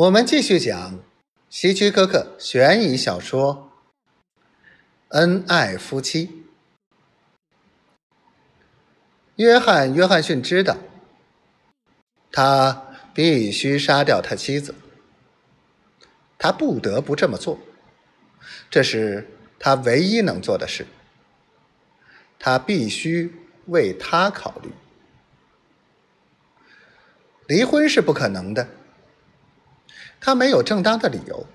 [0.00, 0.98] 我们继续讲
[1.50, 3.70] 希区柯克悬疑小说
[5.08, 6.26] 《恩爱夫妻》。
[9.36, 10.78] 约翰·约翰逊知道，
[12.32, 12.82] 他
[13.12, 14.74] 必须杀掉他妻子，
[16.38, 17.58] 他不得不这么做，
[18.70, 19.28] 这是
[19.58, 20.86] 他唯一能做的事。
[22.38, 23.34] 他必须
[23.66, 24.72] 为他考虑，
[27.46, 28.66] 离婚是不可能的。
[30.20, 31.46] 他没有正当的理由。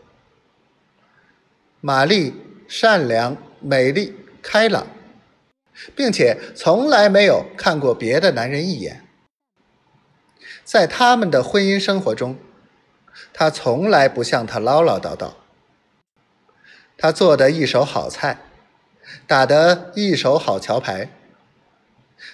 [1.81, 2.33] 玛丽
[2.67, 4.87] 善良、美丽、开朗，
[5.95, 9.05] 并且从来没有看过别的男人一眼。
[10.63, 12.37] 在他们的婚姻生活中，
[13.31, 15.33] 他从来不向她唠唠叨叨。
[16.97, 18.39] 他做的一手好菜，
[19.27, 21.09] 打的一手好桥牌。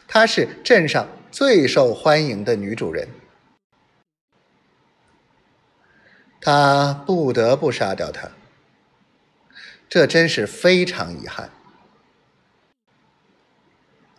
[0.07, 3.09] 她是镇上最受欢迎的女主人。
[6.41, 8.31] 他不得不杀掉他，
[9.87, 11.51] 这真是非常遗憾。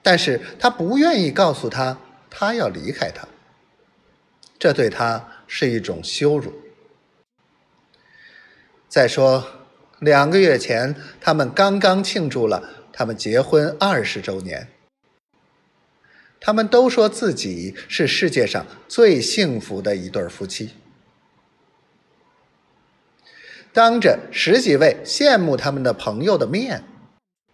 [0.05, 1.99] 但是他不愿意告诉他，
[2.31, 3.27] 他要离开他，
[4.59, 6.53] 这对他是一种羞辱。
[8.89, 9.45] 再说，
[10.01, 14.69] 两个月前他们刚刚庆祝了他们结婚二十周年，
[16.41, 20.71] 他们都说自己是世界上最幸福的一对夫妻。
[23.73, 26.85] 当着十几位羡慕他们的朋友的面，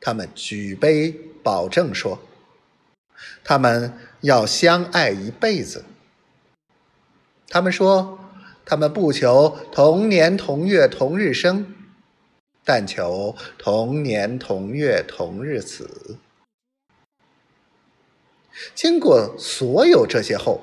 [0.01, 1.13] 他们举杯
[1.45, 2.19] 保证说
[3.45, 5.85] ：“他们要相爱一辈子。”
[7.49, 8.19] 他们说
[8.67, 11.73] ：“他们不求同年同月同日生，
[12.65, 16.17] 但求同年同月同日死。”
[18.75, 20.63] 经过所有这些后，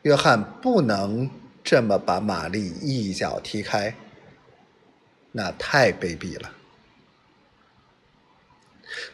[0.00, 1.28] 约翰不能。
[1.64, 3.96] 这么把玛丽一脚踢开，
[5.32, 6.52] 那太卑鄙了。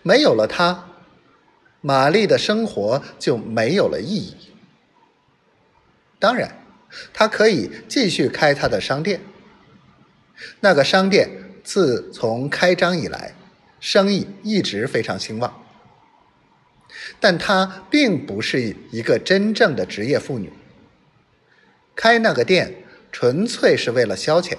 [0.02, 0.88] 没有了他，
[1.80, 4.36] 玛丽的生活就没有了意义。
[6.18, 6.54] 当然，
[7.14, 9.20] 她可以继续开她的商店。
[10.58, 11.30] 那个商店
[11.62, 13.32] 自从开张以来，
[13.78, 15.64] 生意一直非常兴旺。
[17.20, 20.52] 但她并不是一个真正的职业妇女。
[22.00, 24.56] 开那个店纯粹是为了消遣。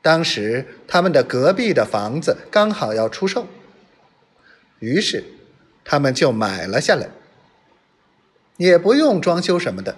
[0.00, 3.48] 当时他们的隔壁的房子刚好要出售，
[4.78, 5.24] 于是
[5.84, 7.08] 他们就买了下来，
[8.58, 9.96] 也不用装修什么的，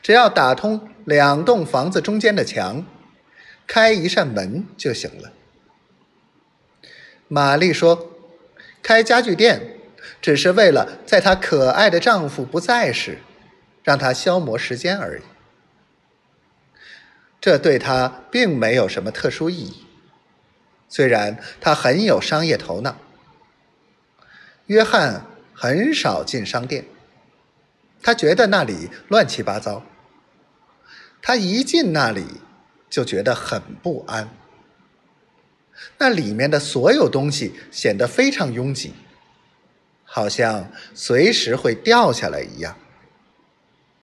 [0.00, 2.86] 只要打通两栋房子中间的墙，
[3.66, 5.32] 开一扇门就行了。
[7.26, 8.12] 玛丽说
[8.80, 9.80] ：“开家具店
[10.22, 13.18] 只是为了在她可爱的丈夫不在时。”
[13.86, 15.22] 让他消磨时间而已，
[17.40, 19.86] 这对他并没有什么特殊意义。
[20.88, 22.96] 虽然他很有商业头脑，
[24.66, 25.24] 约翰
[25.54, 26.84] 很少进商店，
[28.02, 29.84] 他觉得那里乱七八糟。
[31.22, 32.24] 他一进那里
[32.90, 34.28] 就觉得很不安，
[35.98, 38.94] 那里面的所有东西显得非常拥挤，
[40.02, 42.76] 好像随时会掉下来一样。